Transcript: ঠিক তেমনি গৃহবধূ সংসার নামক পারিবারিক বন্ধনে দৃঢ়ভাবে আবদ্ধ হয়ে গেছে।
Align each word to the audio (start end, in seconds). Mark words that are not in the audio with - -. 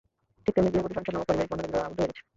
ঠিক 0.43 0.53
তেমনি 0.55 0.69
গৃহবধূ 0.73 0.93
সংসার 0.97 1.13
নামক 1.15 1.27
পারিবারিক 1.29 1.49
বন্ধনে 1.51 1.67
দৃঢ়ভাবে 1.67 1.85
আবদ্ধ 1.87 1.99
হয়ে 2.01 2.09
গেছে। 2.09 2.21